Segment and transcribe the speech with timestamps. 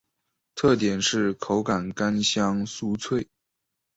[0.55, 3.27] 特点是口感干香酥脆。